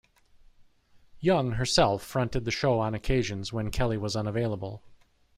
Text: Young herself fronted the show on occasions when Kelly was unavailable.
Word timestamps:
Young 1.19 1.51
herself 1.51 2.01
fronted 2.01 2.43
the 2.43 2.49
show 2.49 2.79
on 2.79 2.95
occasions 2.95 3.53
when 3.53 3.69
Kelly 3.69 3.97
was 3.99 4.15
unavailable. 4.15 4.81